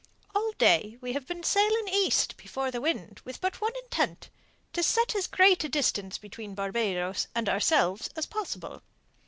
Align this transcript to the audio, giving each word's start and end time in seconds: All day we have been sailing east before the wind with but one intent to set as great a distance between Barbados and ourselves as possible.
All 0.33 0.51
day 0.53 0.97
we 0.99 1.13
have 1.13 1.27
been 1.27 1.43
sailing 1.43 1.87
east 1.89 2.35
before 2.35 2.71
the 2.71 2.81
wind 2.81 3.21
with 3.23 3.39
but 3.39 3.61
one 3.61 3.73
intent 3.83 4.31
to 4.73 4.81
set 4.81 5.13
as 5.15 5.27
great 5.27 5.63
a 5.63 5.69
distance 5.69 6.17
between 6.17 6.55
Barbados 6.55 7.27
and 7.35 7.47
ourselves 7.47 8.09
as 8.15 8.25
possible. 8.25 8.81